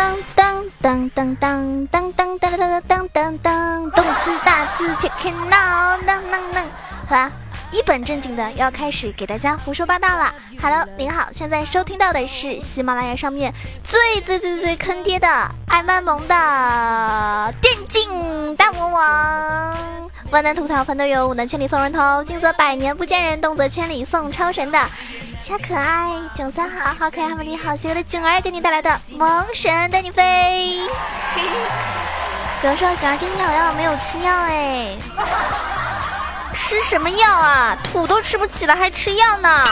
[0.00, 6.64] 当当当当当当当当当当当当，动次大次切开闹，当当当。
[7.06, 7.30] 好啦，
[7.70, 10.32] 一本正经的要开始给大家胡说八道了。
[10.62, 13.52] Hello，您好，现在收听到的是喜马拉雅上面
[13.86, 15.28] 最最最最坑爹的
[15.68, 19.76] 爱卖萌的电竞大魔王。
[20.30, 24.80] 万能吐槽烦都有，无能千里送人头，近则百年不见人，动则千里送超神的。
[25.42, 30.80] 小可爱九三好，好可爱，好美丽，好邪恶的囧儿给你带来的萌神带你飞。
[32.62, 34.94] 有人说囧儿今天好像没有吃药哎，
[36.52, 37.74] 吃什么药啊？
[37.82, 39.64] 土都吃不起了还吃药呢？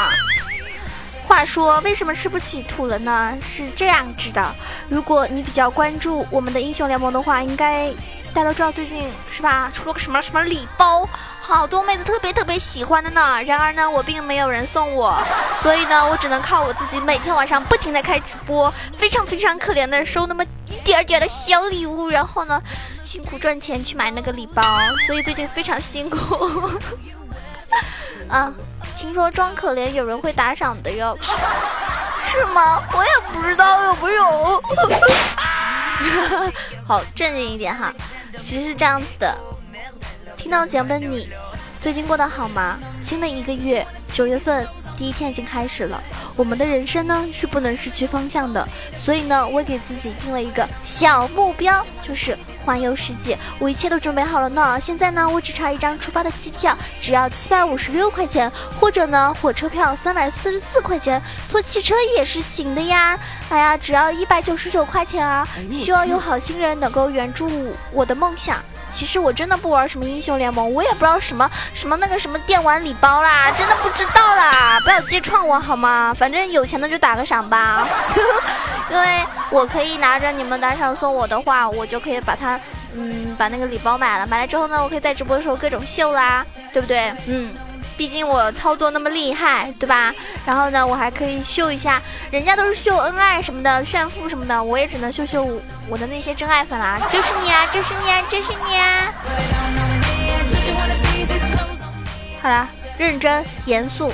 [1.27, 3.37] 话说为什么吃不起土了呢？
[3.43, 4.55] 是这样子的，
[4.89, 7.91] 如果你比较关注我们的英雄联盟的话，应该
[8.33, 9.71] 大家都知道最近是吧？
[9.75, 11.07] 出了个什么什么礼包。
[11.49, 15.19] 好多妹子特别特别喜欢的呢，然而呢，我并没有人送我，
[15.63, 22.63] 所以呢，我只能靠我自己每天晚上不停的开直播，非常非常可怜的收那么一点点的小礼物，然后呢，
[23.03, 24.63] 辛苦赚钱去买那个礼包，
[25.07, 26.71] 所以最近非常辛苦。
[28.29, 28.53] 啊，
[28.95, 31.17] 听说装可怜有人会打赏的哟，
[32.27, 32.83] 是吗？
[32.93, 34.63] 我也不知道有没有。
[36.87, 37.91] 好，正经一点哈，
[38.45, 39.35] 其实是这样子的。
[40.39, 41.29] 听到节目你，
[41.83, 42.79] 最近过得好吗？
[43.03, 46.01] 新的一个月，九月份第一天已经开始了。
[46.37, 48.67] 我们的人生呢是不能失去方向的，
[48.97, 53.37] 所以呢，我给自己定了一个小目标，就是环游世界。
[53.59, 54.79] 我一切都准备好了呢。
[54.81, 63.19] 现在呢，我只差一张出发的机票，只要七百五十六块钱，或者呢，火车票三百四十四块钱，坐汽车也是行的呀。
[63.49, 65.47] 哎呀，只要一百九十九块钱啊！
[65.73, 67.51] 希望有好心人能够援助
[67.93, 68.57] 我的梦想。
[68.91, 76.15] 其实我真的不玩什么英雄联盟，我也不知道什么什么那个什么电玩礼包啦，真的不知道啦，不要揭穿我好吗？
[76.19, 77.87] 反正有钱的就打个赏吧，
[78.91, 82.59] 因为我可以拿着你们打赏送我的话，我就可以把它，
[82.95, 87.13] 嗯，把那个礼包买了，买了之后呢，我可以在直播的时候各种秀啦，对不对？
[87.27, 87.55] 嗯。
[87.99, 90.15] 毕竟我操作那么厉害，对吧？
[90.47, 92.01] 然后呢，我还可以秀一下，
[92.31, 97.01] 人家都是秀恩爱什么的、炫富什么的，我也只能秀秀我的那些真爱粉啦。
[97.11, 99.13] 就是你啊，就是你啊，就是你啊！
[102.41, 104.13] 好啦，认真、严肃，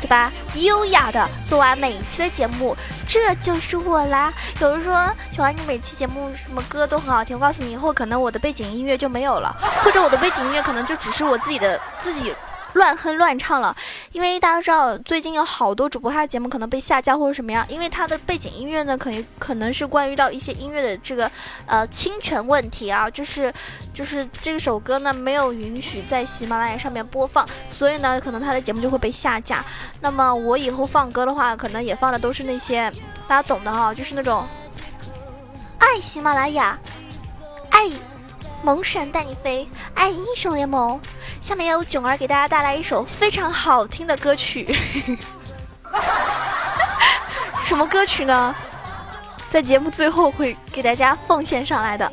[0.00, 0.32] 对吧？
[0.54, 2.74] 优雅的做完每一期的节目，
[3.06, 4.32] 这就是我啦。
[4.60, 4.94] 有人说，
[5.30, 9.54] 小王你每期节目什么歌都很好听，我告诉你，以后可能我的背景音乐就没有了，
[9.84, 12.34] 或者我的背景音乐可能就只是我自己的自己。
[12.76, 13.74] 乱哼乱唱了，
[14.12, 21.30] 因为大家知道最近有好多主播他的节目可能被下架或者什么样，因为他的背景音乐呢，可能可能是关于到一些音乐的这个
[21.64, 23.52] 呃侵权问题啊，就是
[23.94, 29.64] 就是这首歌呢没有允许在喜马拉雅上面播放，所以呢可能他的节目就会被下架。
[30.02, 32.92] 那么我以后放歌的话，可能也放的都是那些
[33.26, 34.46] 大家懂的哈，就是那种
[35.78, 36.78] 爱喜马拉雅，
[37.70, 37.90] 爱。
[38.62, 41.00] 萌神带你飞，爱英雄联盟。
[41.40, 44.74] 下面由囧儿给大家带来一首非常好听的歌曲。
[47.64, 48.54] 什么歌曲呢？
[49.48, 52.12] 在节目最后会给大家奉献上来的。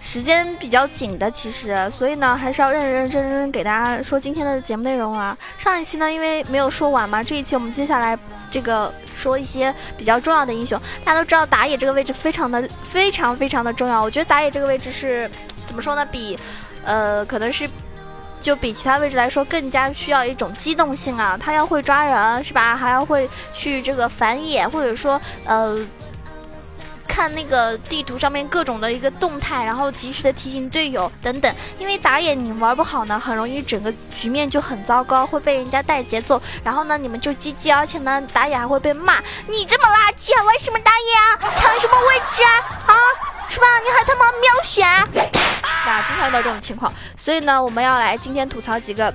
[0.00, 5.36] 时间比较紧的，其实，所以呢，还是要认认真真给大家说今天的节目内容啊。
[5.58, 8.18] 上一期呢，因为没有说完嘛，这一期我们接下来
[8.50, 10.80] 这个说一些比较重要的英雄。
[11.04, 15.30] 大家都知道打野这个位置非常的非常非常的重要，我觉得打野这个位置是。
[15.66, 16.04] 怎么说呢？
[16.04, 16.38] 比，
[16.84, 17.68] 呃，可能是，
[18.40, 21.38] 就比其他位置来说更加需要一种机动性啊。
[21.40, 22.76] 他要会抓人，是吧？
[22.76, 25.78] 还要会去这个反野，或者说，呃，
[27.06, 31.54] 看那个地图上面各种的一个动态，然后及时的提醒队友等等。
[31.78, 41.60] 因为打野你玩不好呢，很容易整个局面就很糟糕，会被人家带节奏，然后呢你们就 GG，而且呢打野还会被骂，你这么垃圾，玩什么打野啊？
[41.60, 42.50] 抢什么位置啊？
[42.86, 42.94] 啊，
[43.48, 43.66] 是吧？
[43.84, 44.88] 你还他妈秒选！
[44.88, 49.12] 啊，经常遇到这种情况，所以呢，我们要来今天吐槽几个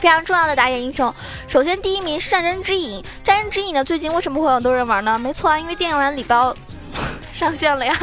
[0.00, 1.12] 非常重要的打野英雄。
[1.46, 3.04] 首先，第一名是战争之影。
[3.24, 5.18] 战争之影呢，最近为什么会有很多人玩呢？
[5.18, 6.54] 没错啊，因为电玩礼包
[7.34, 7.94] 上线了呀，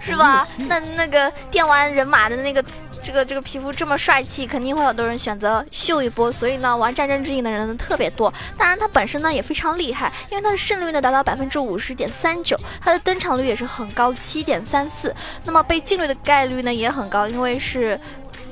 [0.00, 0.46] 是吧？
[0.68, 2.64] 那那个电玩人马的那个。
[3.06, 8.34] 这个这个皮肤这么帅气，肯定会很多人选择秀一波，所以呢，玩战争之影的人呢特别多。
[8.58, 15.14] 当然，他本身呢也非常厉害，因为他的胜率呢达到百分之五十点三九，他的登场率也是很高，七点三四。
[15.44, 17.96] 那么被禁率的概率呢也很高，因为是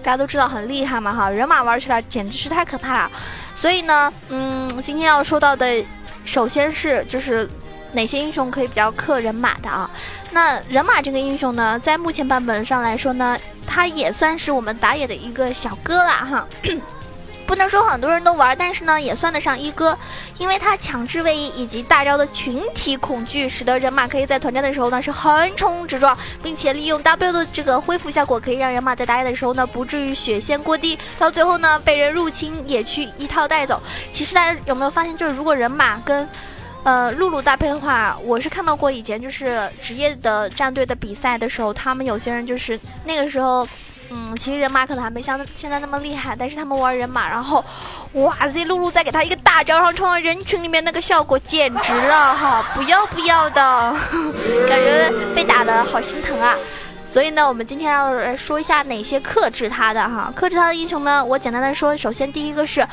[0.05, 3.11] 大家都知道很厉害嘛哈，人马玩起来简直是太可怕了。
[3.57, 5.85] 所以呢，嗯，今天要说到的，
[6.25, 7.51] 首先是就是
[7.91, 9.91] 哪些英雄可以比较克人马的啊？
[10.35, 13.39] 那人马这个英雄呢，在目前版本上来说呢。
[13.67, 16.47] 他也算是我们打野的一个小哥啦哈，
[17.45, 19.99] 不能说很多人都玩，但是呢，也算得上一哥，
[20.39, 33.83] 因为他强制位移以及大招的群体恐惧，使得人马可以在团战的时候呢是横冲直撞，并且利用 W 的这个恢复效果，可以让人马在打野的时候呢不至于血线过低，到最后呢被人入侵野区一套带走。
[34.13, 36.29] 其实大家有没有发现，就是如果人马跟
[36.85, 43.67] 呃露露搭配的话，我是看到过以前就是职业的战队的比赛的时候，他们有些人就是那个时候。
[44.11, 47.65] 嗯，其实人马可能还没像现在那么厉害，但是他们玩人马，然后，
[48.13, 52.65] 哇塞，露露再给他一个大招，然后冲到人群里面，那个效果简直了哈！
[52.75, 53.97] 不要不要的，
[54.69, 56.55] 感觉被打的好心疼啊！
[57.11, 61.25] 所以呢，我们今天要来说一下哪些克制他的哈，克制他的英雄呢？
[61.25, 62.87] 我简单的说，首先第一个是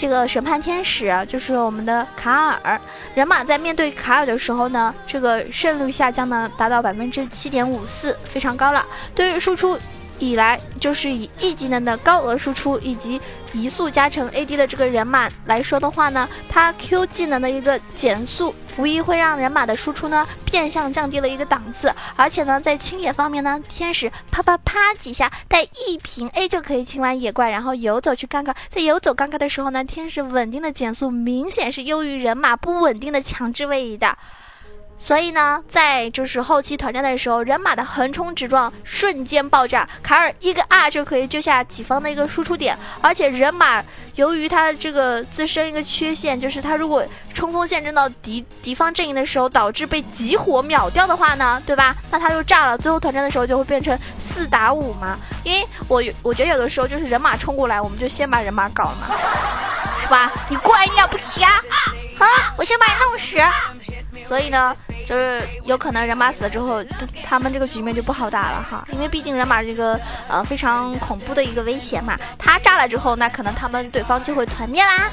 [0.00, 2.80] 这个审判天使，就是我们的卡尔。
[3.16, 8.86] 人马在面对卡尔的时候呢，这个胜率下降呢达到百分之七点五四，非常高了。
[9.12, 9.76] 对于输出。
[10.20, 13.20] 以来就是以 E 技能的高额输出以及
[13.52, 21.92] 移速加成 AD 的这个人马来说的话呢，他 Q 技能的一个减速，无疑会让人马的输出呢变相降低了一个档次。
[22.16, 28.54] 而且呢，在清野方面呢，天使啪啪啪几下带一瓶 A 就可以清完野怪，然后游走去尴尬。
[28.70, 34.16] 在游走尴尬的时候呢，天使稳定的减速明显是优于人马不稳定的强制位移的。
[34.98, 42.76] 所以呢，在就是后期团战的时候，人马的横冲直撞瞬间爆炸，卡尔一个 R 就可以救下己方的一个输出点。
[43.00, 43.82] 而且人马
[44.16, 51.94] 由于他这个自身一个缺陷，就是他如果冲锋陷阵到敌敌方阵营的时候，导致被集火秒掉的话呢，对吧？
[52.10, 55.16] 那他就炸了，最后团战的时候就会变成四打五嘛。
[55.44, 59.16] 因为我我觉得有的时候就是人马冲过来，我们就先把人马搞了，
[60.02, 60.32] 是吧？
[60.48, 61.50] 你过来你了不起啊？
[62.18, 63.38] 好，我先把你弄死。
[64.28, 64.76] 所以呢。
[65.06, 66.84] 就是有可能人马死了之后，
[67.24, 69.98] 他们这个局面就不好打了哈，因为毕竟人马这个
[70.28, 75.08] 呃非常恐怖的一个威胁嘛，他炸了之后，那可能他们对方就会团灭啦。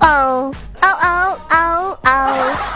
[0.00, 2.73] 哦哦哦哦哦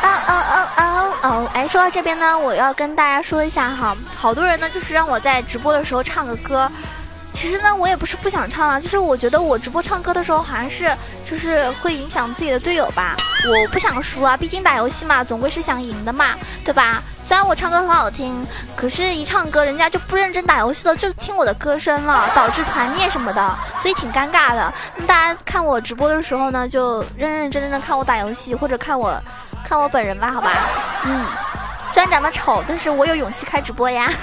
[0.79, 1.51] 哦哦！
[1.55, 6.71] 哎，说到这边呢，我要跟大家说一下哈，好多人呢就是让我在直播的时候唱个歌。
[7.33, 10.91] 其实呢，我也不是不想唱啊，就是我觉得我直播唱歌的时候，好像是
[11.25, 13.17] 就是会影响自己的队友吧。
[13.49, 17.03] 我不想输啊，毕竟打游戏嘛，总归是想赢的嘛，对吧？
[17.25, 24.73] 虽然我唱歌很好听，可是一唱歌，人家就不认真打游戏了，就听我的歌声了，导致团灭什么的，所以挺尴尬的。
[24.97, 29.21] 那大家看我直播的时候呢，就认认真真的看我打游戏，或者看我
[29.65, 30.51] 看我本人吧，好吧？
[31.07, 31.27] 嗯，
[31.93, 34.11] 虽然长得丑，但是我有勇气开直播呀。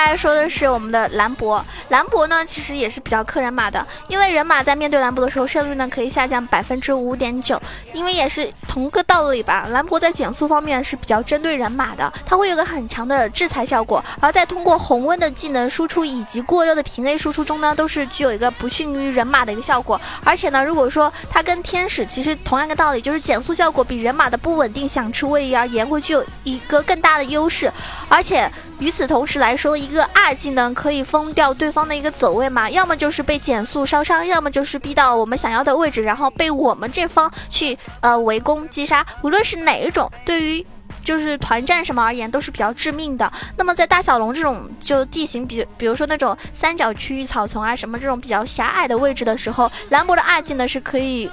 [0.00, 7.60] 再来说的是我们的兰博，兰博呢其实也是比较克人马的，因为人马在面对兰博的时候胜率呢可以下降百分之五点九，
[7.92, 9.66] 因为也是同个道理吧。
[9.68, 20.00] 兰博在减速方面是比较针对人马的，它会有个很强的制裁效果，而在通过红温的技能输出以及过热的平 A 输出中呢，都是具有一个不逊于人马的一个效果。
[20.24, 27.70] 而且呢，如果说它跟天使其实同样个道理，就是减速效果比人马的不稳定想吃位移而言会具有一个更大的优势，
[28.08, 28.50] 而且。
[28.80, 32.70] 与此同时来说，一一个二技能可以封掉对方的一个走位嘛？
[32.70, 39.04] 要么就是被减速烧伤，要么就是逼到我们想要的位置，然后被我们这方去呃围攻击杀。
[39.22, 40.64] 无论是哪一种，对于
[41.02, 43.30] 就是团战什么而言都是比较致命的。
[43.56, 51.28] 那么在大小龙这种就地形比，比如说那种三角区域草丛啊什么这种比较狭隘的位置的时候，兰博的二技能是可以。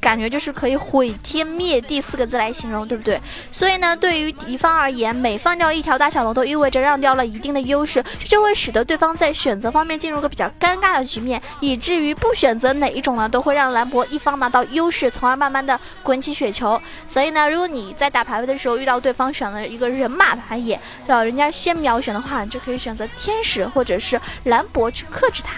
[0.00, 3.20] 感觉就是可以毁天灭地四个字来形容，对不对？
[3.50, 16.80] 所以呢，对于敌方而言，每放掉一条大小龙都意味着让掉了一定的优势，这就会使得对方在选择方面进入个比较尴尬的局面，以至于不选择哪一种呢，都会让兰博一方拿到优势，从而慢慢的滚起雪球。
[17.06, 21.24] 所以呢，如果你在打排位的时候遇到对方选了一个人马打野，对吧？
[21.24, 25.54] 人家先秒选的话，你就可以选择天使或者是兰博去克制他。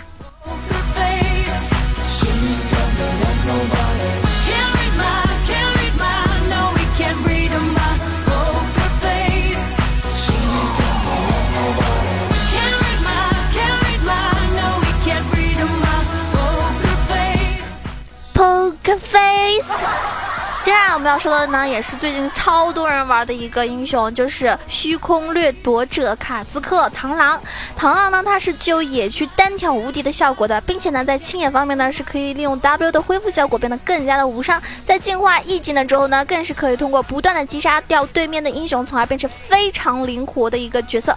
[19.63, 20.20] 哈哈
[20.63, 27.41] 接下来我们要说的呢，也是最近超多人玩的一个英雄，就是虚空掠夺者卡兹克螳螂。
[27.79, 34.61] 螳螂呢，它是具有野区单挑无敌的效果的，并且呢，在清野方面呢，是可以利用 W 的恢复效果变得更加的无伤。
[34.85, 41.17] 在进化 E 技能之后呢，更是可以通过不断的击杀掉对面的英雄，从而变成非常灵活的一个角色。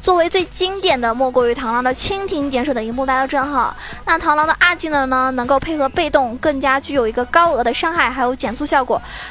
[0.00, 3.74] 作为最经典的，莫过于螳螂的蜻蜓点水的一幕，大家都知道哈。
[4.04, 8.83] 那螳螂的二技能呢，能够配合被动，更加具有一个高额的伤害，还有减速效果。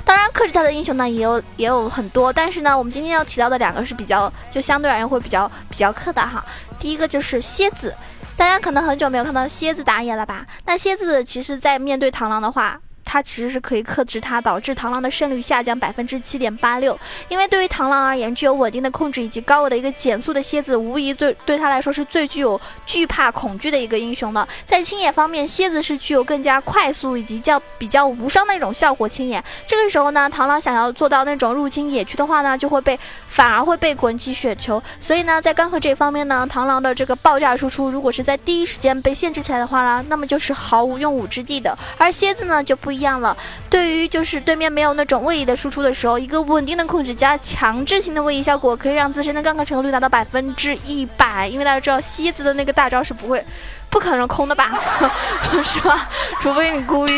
[0.05, 6.43] 当然，克制他的英雄呢，也有也有很多，但是呢，我们今天要提到的两个是比较，就相对而言会比较比较克的哈。
[6.79, 7.93] 第一个就是蝎子，
[8.35, 10.45] 大家可能很久没有看到蝎子打野了吧？
[10.65, 12.79] 那蝎子其实在面对螳螂的话。
[13.13, 16.99] 它其实是可以克制它，导致螳螂的胜率下降百分之七点八六。
[17.29, 24.47] 因为对于螳螂而言，具有稳定的控制以及高额的一个减速的蝎子，无疑最对它来说是最具有惧怕恐惧的一个英雄了。
[24.65, 29.43] 在清野方面，蝎子是具有更加快速以及较比较无伤的一种效果清野。
[29.67, 34.81] 这个时候呢，螳螂想要做到那种入侵野区的话呢，就会被反而会被滚起雪球。
[34.99, 41.77] 所以呢，在干涸这方面呢，螳螂的这个爆炸输出，如果是在第一时间被限制起来的话呢，那么就是毫无用武之地的。
[41.99, 43.02] 而蝎子呢就不一。
[43.03, 43.35] 这样了，
[43.69, 51.45] 对于就是对面没有那种位移的输出的时候，一个稳定的控制加强制性的位移效果，可以让自身的杠杆成功率达到百分之一百。
[51.49, 53.43] 因为大家知道蝎子的那个大招是不会、
[53.89, 54.71] 不可能空的吧，
[55.65, 56.07] 是吧？
[56.39, 57.11] 除非你故意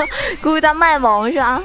[0.42, 1.62] 故意在卖萌，是吧？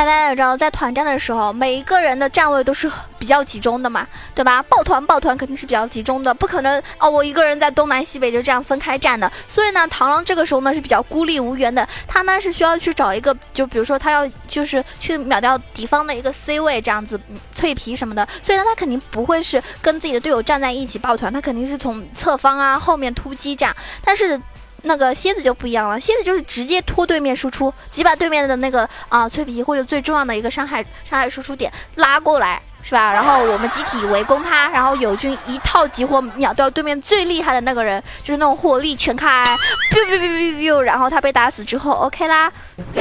[0.00, 4.62] 大家也知道，在团战的时候，每一个人的站位都是比较集中的嘛，对吧？
[4.62, 9.30] 抱团抱团肯定是比较集中的，不可能哦，我一个人在东南西北就这样分开站的。
[9.46, 17.20] 所以呢，螳螂这个时候呢是比较孤立无援的，他呢是需要去找一个，就比如说他要就是去秒掉敌方的一个 C 位这样子
[17.54, 24.40] 脆皮什么的，所以呢他肯定不会是跟自己的队友站在一起抱团，他肯定是从侧方啊后面突击这样，但是。
[24.82, 33.12] 那个蝎子就不一样了，蝎子就是直接拖对面输出，即把对面的那个啊脆皮或者最重要的一个伤害伤害输出点拉过来，是吧？
[33.12, 39.44] 然后我们集体围攻他，然后友军一套集火秒掉对面最厉害的那个人，就是那种火力全开
[39.92, 42.50] ，biu biu biu biu biu，然后他被打死之后，OK 啦，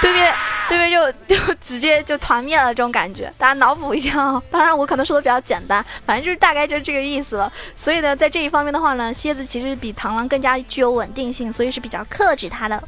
[0.00, 0.32] 对面。
[0.70, 4.40] 对面就就直接就团灭了这种感觉，大家脑补一下啊！
[4.52, 7.52] 当然我可能说的比较简单，反正就是大概就是这个意思了。
[7.76, 12.80] 所以呢，在这一方面的话呢，蝎子其实比螳螂更加具有稳定性，所以是比较克制它的。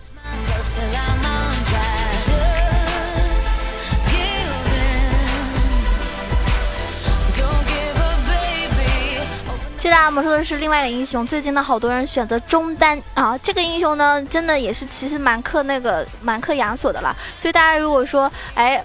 [9.83, 13.37] 接下来我们说的是另外一个英雄，最近呢，好多人选择中单啊。
[13.39, 17.17] 这个英雄呢，真的也是其实蛮克那个蛮克亚索的了。
[17.37, 18.81] 所以大家如果说，哎，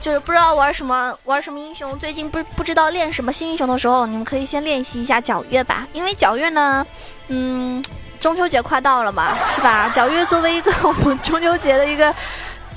[0.00, 5.86] 就是不知道玩什么玩什么英雄，最近不不知道练什么新英雄的时候，你们可以先练习一下皎月吧。
[5.92, 6.84] 因为皎月呢，
[7.28, 7.80] 嗯，
[8.18, 9.88] 中秋节快到了嘛，是吧？
[9.94, 12.12] 皎月作为一个我们中秋节的一个，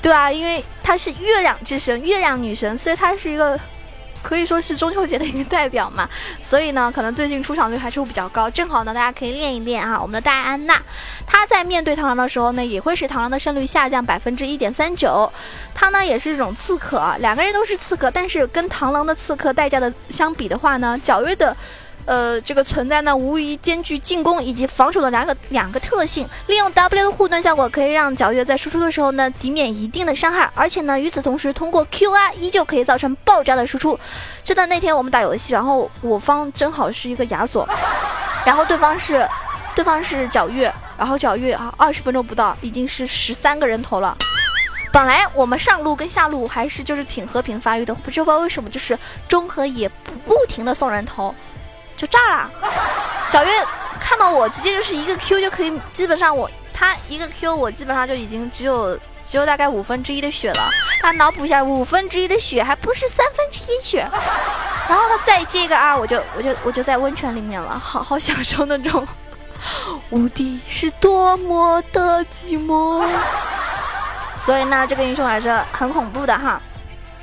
[0.00, 0.30] 对吧？
[0.30, 3.58] 因为她是月亮之神，月亮女神，所以她是一个。
[4.22, 6.08] 可以说是中秋节的一个代表嘛，
[6.46, 8.48] 所以呢，可能最近出场率还是会比较高。
[8.50, 10.00] 正好呢，大家可以练一练啊。
[10.00, 10.80] 我们的戴安娜，
[11.26, 15.30] 她在面对螳螂的时候呢，也会使螳螂的胜率下降百分之一点三九。
[15.74, 21.56] 她呢，也是一种刺客啊，两个人都是刺客，但是跟螳螂的刺客代价的相比的话呢，皎月的。
[22.06, 26.28] 呃，这个存在呢，无疑兼具进攻以及防守的两个两个特性。
[26.46, 33.98] 利用 W 的护盾效果，可以让皎月在输出的时候呢，抵免一定的伤害，而且呢，与此同时，通过 QR 依旧可以造成爆炸的输出。
[34.42, 37.68] 真的，那天我们打游戏，然后我方正好是一个亚索，
[38.44, 39.28] 然后对方是，
[39.76, 44.16] 对方是皎月，然后皎月啊，二十分钟不到，已经是十三个人头了。
[44.92, 51.32] 本来我们上路跟下路还是就是挺和平发育的，不知道为什么就是中和也不不停的送人头。
[52.00, 52.50] 就炸了，
[53.30, 53.50] 小月
[54.00, 60.70] 看到我直接就是一个 Q 就可以，基本上我他一个 Q 我基本上就已经只有只有大概五分之一的血了。
[61.02, 63.98] 他脑补一下，五分之一的血还不是三分之一血，
[64.88, 69.06] 然后他再接一个 R，我就我就我就在温泉里面了，好好享受那种
[70.08, 73.06] 无敌是多么的寂寞。
[74.46, 76.58] 所以呢，这个英雄还是很恐怖的哈。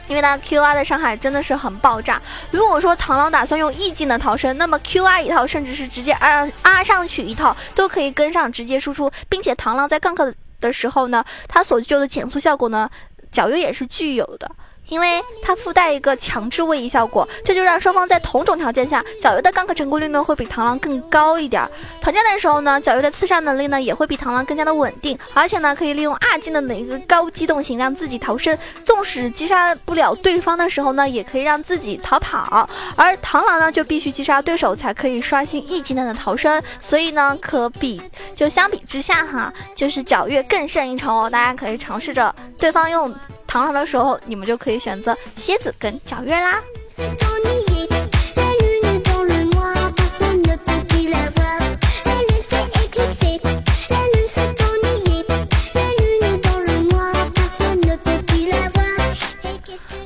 [0.07, 2.21] 因为呢，Q R 的伤害真的是很爆炸。
[2.51, 12.89] 如果说螳螂打算用 E 技能逃生，那么 Q R 一套，甚至是直接 R R 上去一套，都可以跟上直接输出，并且螳螂在 gank 的时候呢，它所具有的减速效果呢，
[13.31, 14.49] 皎月也是具有的。
[14.89, 21.62] 因为它附带一个强制位移效果，这就让双方在同种条件下，皎月的 gank 成功率呢会比螳螂更高一点。
[22.01, 32.70] 团战的时候呢，皎月的刺杀能力呢也会比螳螂更加的稳定，而且呢可以利用二技能的一个高机动性让自己逃生，纵使击杀不了对方的时候呢，也可以让自己逃跑。
[32.96, 38.01] 而螳螂呢就必须击杀对手才可以刷新一技能的逃生，所以呢可比
[38.36, 41.29] 就相比之下哈，就是皎月更胜一筹哦。
[41.29, 43.13] 大家可以尝试着对方用。
[43.48, 46.62] 躺好的时候，你们就可以选择蝎子跟皎月啦。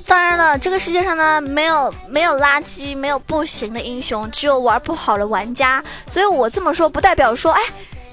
[0.08, 5.82] 当然了，这个世界上呢，没有没有垃圾，没有不行的英雄，只有玩不好的玩家。
[6.12, 7.62] 所以我这么说，不代表说，哎，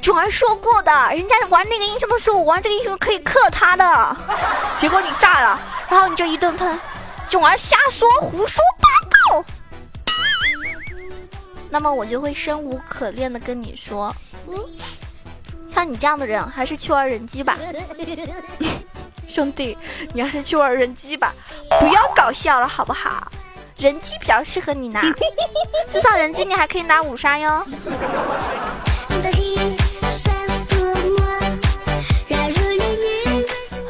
[0.01, 4.17] 囧儿说过的，人家玩那个英雄的时候，我玩这个英雄可以克他的。
[4.79, 6.79] 结果你炸了，然后你就一顿喷，
[7.29, 9.45] 囧儿瞎说，胡说八道。
[11.71, 14.15] 那么我就会生无可恋的跟你说，
[14.47, 14.55] 嗯，
[15.75, 17.59] 像你这样的人，还是去玩人机吧，
[19.29, 19.77] 兄弟，
[20.15, 21.35] 你还是去玩人机吧，
[21.81, 23.31] 不要搞笑了好不好？
[23.77, 25.01] 人机比较适合你呢，
[25.93, 27.65] 至少人机你还可以拿五杀哟。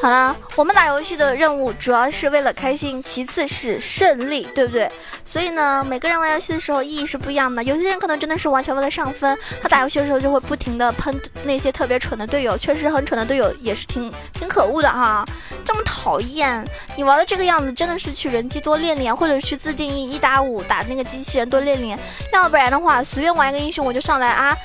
[0.08, 4.90] 好了，我们打游戏的任务主要是为了开心，其次是胜利，对不对？
[5.22, 7.62] 所以呢，每个人玩游戏的时候意义是不一样的。
[7.62, 15.26] 有些人可能真的是完全为了上分，他打游戏的时候就会不停的喷那些特别蠢的队友，确实很蠢的队友也是挺挺可恶的哈，
[15.62, 16.66] 这么讨厌。
[16.96, 21.98] 你玩的这个样子，真的是去人机多练练，或者去自定义一打五打那个机器人多练练，
[22.32, 24.56] 要不然的话，随便玩一个英雄我就上来啊，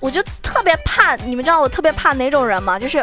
[0.00, 1.16] 我就特别怕。
[1.16, 2.78] 你们知道我特别怕哪种人吗？
[2.78, 3.02] 就是。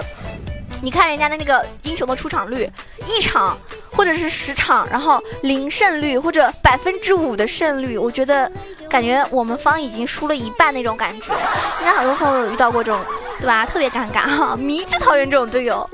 [0.81, 2.69] 你看人家的那个英雄的出场率，
[3.07, 3.57] 一场
[3.91, 8.49] 或者是十场，然后零胜率或者百分之五的胜率，我觉得
[8.89, 11.33] 感觉我们方已经输了一半那种感觉。
[11.79, 13.01] 应该很多朋友有遇到过这种，
[13.39, 13.65] 对吧？
[13.65, 15.89] 特别尴尬哈，迷最讨厌这种队友。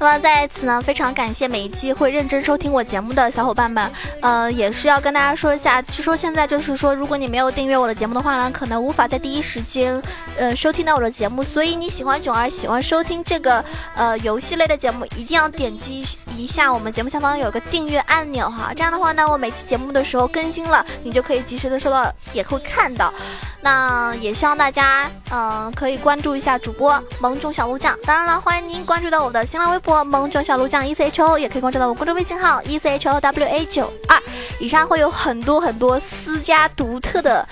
[0.00, 3.90] 那么在此呢，非常感谢每一期会认真收听我节目的小伙伴们。
[4.20, 10.00] 呃，也是要跟大家说一下，据说现在就是说，如果你没有订阅我的节目的话呢，可能无法在第一时间，
[10.36, 11.42] 呃，收听到我的节目。
[11.42, 13.64] 所以你喜欢囧儿，喜欢收听这个
[13.96, 18.72] 呃游戏类的节目，一定要点击一下我们节目下方有个订阅按钮哈。
[18.74, 23.12] 这样的话呢，我每期节目的时候更新了，你就可以及时的收到，也会看到。
[23.60, 27.98] 那也希望大家，嗯，可以关注一下主播萌种小鹿酱。
[28.04, 34.16] 当然了，欢迎您关注到我的新浪微博萌种小鹿酱 E C H O，也可以关注到我公众微信号 E C H O W A 九二。
[34.60, 37.44] 以上会有很多很多私家独特的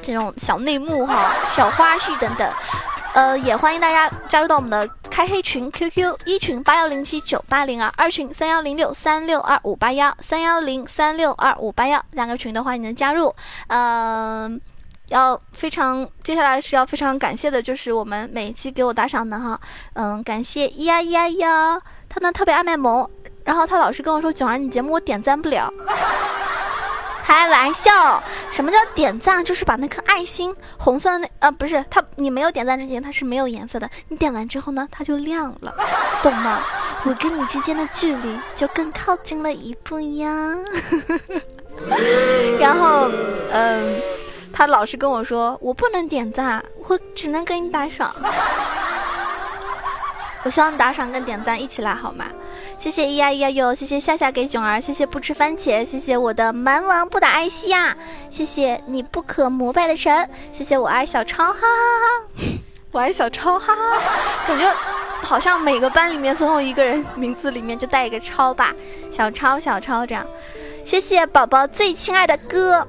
[0.00, 2.48] 这种小内幕哈、小花絮等等。
[3.14, 13.34] 呃，也欢迎大家加入到我们的开黑群 Q Q 一群八幺零七九八零二，二群三幺零六三六二五八幺三幺零三六二五八幺两个群的话，你能加入，
[13.66, 14.60] 嗯。
[15.08, 19.58] 要非常，接下来是要非常感谢的，就是我们每一期给我打赏的哈，
[19.94, 23.08] 嗯，感谢咿呀咿呀呀，他呢特别爱卖萌，
[23.44, 25.72] 然后他老是跟我说囧儿你节目我点赞不了，
[27.24, 29.42] 开玩笑，什么叫点赞？
[29.42, 35.74] 就是把那颗爱心红色的那呃不是他，你没有点赞之前它是没有颜色的，你点完之后呢它就亮了，
[36.22, 36.62] 懂吗？
[37.04, 40.54] 我跟你之间的距离就更靠近了一步呀，
[42.60, 43.10] 然后
[43.50, 44.00] 嗯。
[44.58, 48.12] 他老是跟我说，我不能点赞，我只能给你打赏。
[50.42, 52.24] 我希望打赏跟点赞一起来好吗？
[52.76, 57.96] 谢谢咿呀咿呀哟，谢谢夏夏给囧儿，谢谢不吃番茄，谢谢我的蛮王不打艾希亚，
[58.30, 62.44] 谢谢你不可膜拜的神，谢谢我爱小超，哈哈哈，
[62.90, 64.02] 我爱小超，哈哈，
[64.44, 64.68] 感觉
[65.22, 68.74] 好像每个班里面总有一个人名字里面就带一个超吧，
[69.12, 70.26] 小超小超这样，
[70.84, 72.84] 谢谢宝宝最亲爱的哥。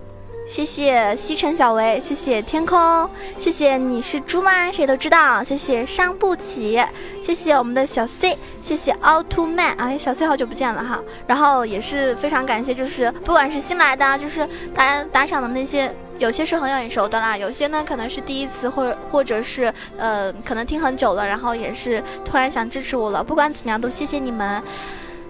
[0.50, 3.08] 谢谢西城小维，谢谢天空，
[3.38, 4.72] 谢谢你是猪吗？
[4.72, 5.44] 谁都知道。
[5.44, 6.84] 谢谢伤不起，
[7.22, 9.76] 谢谢我们的小 C，谢谢奥特曼。
[9.76, 11.00] 哎，小 C 好久不见了哈。
[11.28, 23.24] 然后也是非常感谢，就是不管是新来的，就是大家打赏的那些，有些是很眼熟的啦，有些呢可能是第一次，或或者是呃可能听很久了，然后也是突然想支持我了。
[23.24, 24.64] 不管怎么样，都谢谢你们。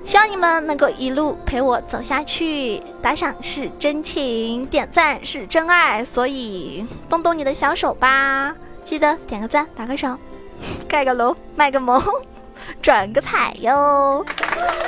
[0.04, 2.82] 希望你们能够一路陪我走下去。
[3.02, 10.20] 打赏是真情，点赞是真爱，所以动动你的小手吧，记得点个赞，打个赏，
[10.88, 12.02] 盖个楼，卖个萌。
[12.82, 14.26] 转个彩哟！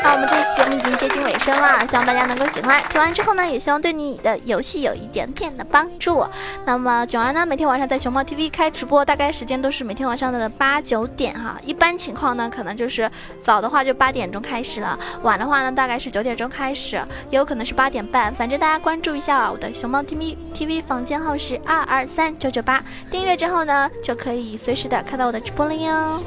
[0.03, 2.83] 那我们这期节目已经接近尾声了，希望大家能够喜欢。
[2.89, 6.25] 听完之后呢，也希望对你的游戏有一点点的帮助。
[6.65, 11.55] 那么囧儿呢，每天晚上在熊猫 TV 开直播，大概时间都是每天晚上的八九点哈。
[11.63, 13.09] 一般情况呢，可能就是
[13.43, 16.95] 早的话就八点钟开始了，晚的话呢大概是九点钟开始，
[17.29, 18.33] 也有可能是八点半。
[18.33, 26.23] 反正大家关注一下我的熊猫 TV TV 房间号是二二三九九八，订阅之后呢，就可以随时的看到我的直播了哟。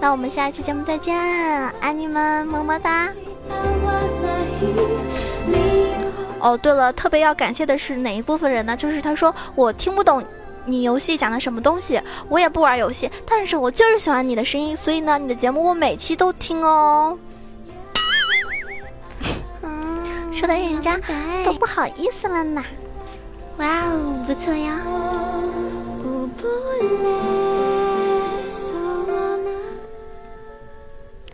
[0.00, 1.18] 那我们下一期节目再见，
[1.80, 3.08] 爱你们，么么哒。
[6.38, 8.76] 哦，对了，特别要感谢的是哪一部分人呢？
[8.76, 10.22] 就是他说我听不懂
[10.64, 17.18] 你游戏讲的什么东西，我也不玩游戏，但是我就是喜欢你的声音，所以呢，你的节目我每期都听哦。
[19.62, 21.00] 嗯，说的人家
[21.44, 22.62] 都不好意思了呢。
[23.56, 24.82] 哇哦，不错呀。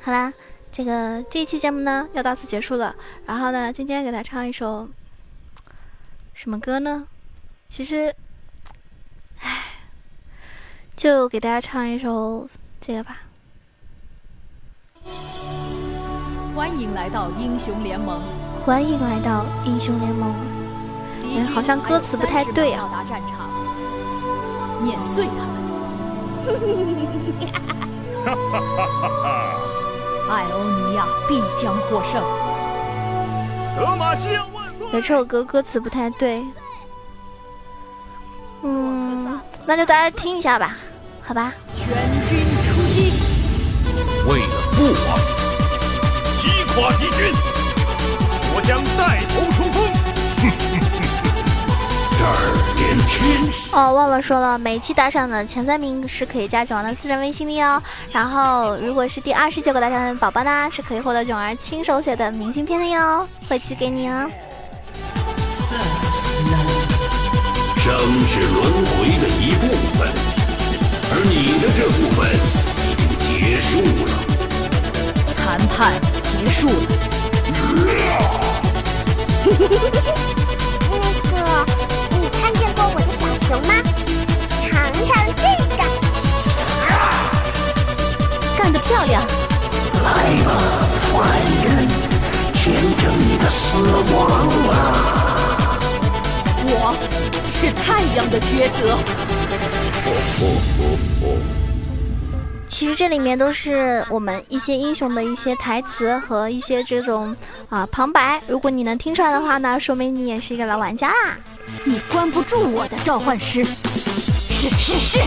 [0.05, 0.33] 好啦，
[0.73, 2.93] 这个这一期节目呢要到此结束了。
[3.25, 4.89] 然后呢，今天给大家唱一首
[6.35, 7.07] 什么歌呢？
[7.71, 8.13] 其实，
[9.39, 9.63] 唉，
[10.97, 12.49] 就给大家唱一首
[12.81, 13.19] 这个吧。
[16.53, 18.21] 欢迎来到英雄联盟！
[18.65, 20.35] 欢迎来到英雄联盟！
[21.23, 22.83] 哎，好像歌词不太对啊。
[22.83, 23.49] 到达战场，
[24.83, 25.63] 碾碎他们！
[28.25, 29.32] 哈哈哈哈哈！
[30.33, 32.23] 艾欧尼亚必将获胜！
[33.77, 34.89] 德玛西亚万岁！
[34.91, 36.43] 这首歌歌词不太对。
[38.63, 40.75] 嗯，那就大家听一下吧，
[41.23, 41.53] 好吧？
[41.77, 41.87] 全
[42.25, 43.13] 军出击！
[44.27, 45.21] 为了父王，
[46.39, 47.31] 击垮敌军，
[48.55, 49.85] 我将带头冲锋！
[52.17, 52.72] 这 儿
[53.73, 57.83] 哦，忘了说了，每期打赏的前三名是可以加囧儿的私人微信的哟。
[58.13, 64.31] 然后，如果是第二十九个打赏的宝宝呢，是可以获得囧儿亲手写的明信片的哟，会寄给你哦。
[67.79, 67.93] 生
[68.29, 69.67] 是轮回的一部
[69.99, 70.09] 分，
[71.11, 72.21] 而你的这部分
[72.89, 73.71] 已经结束
[74.05, 74.11] 了。
[75.37, 75.73] 谈判
[76.23, 76.73] 结束了。
[83.53, 83.75] 熊吗？
[84.63, 84.71] 尝
[85.05, 85.43] 尝这
[85.77, 85.85] 个。
[88.57, 89.23] 干得漂亮！
[90.03, 90.09] 来
[90.43, 90.49] 吧，
[91.13, 91.21] 凡
[91.63, 91.87] 人，
[92.55, 93.77] 见证你的死
[94.11, 94.71] 亡吧！
[96.65, 96.97] 我
[97.53, 98.81] 是太阳的抉择。
[102.83, 107.33] 其实这里面都是我们一些英雄的一些台词和一些这种
[107.69, 108.43] 啊旁白。
[108.49, 111.39] 如果你能听出来的话呢，说明你也是一个老玩家啦。
[111.85, 113.63] 你关不住我的召唤师。
[113.63, 115.21] 是是是，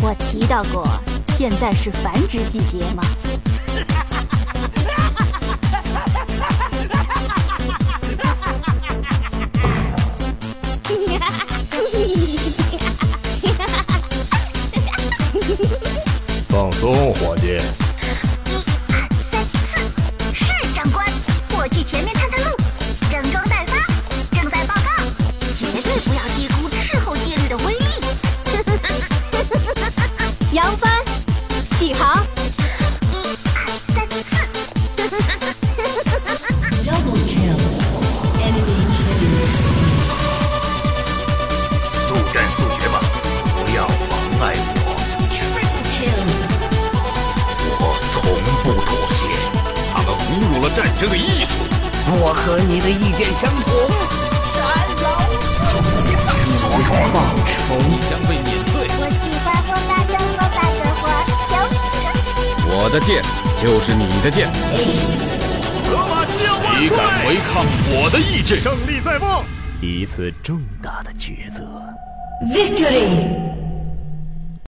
[0.00, 0.86] 我提到过，
[1.36, 3.02] 现在是繁殖季节吗？
[16.58, 17.87] 放松，伙计。
[63.08, 63.22] 剑
[63.56, 64.52] 就是你的剑。
[65.88, 66.82] 格玛西亚万岁！
[66.82, 68.56] 你敢违抗我的意志？
[68.56, 69.42] 胜利在望！
[69.80, 71.64] 一次重大的抉择。
[72.52, 73.47] Victory！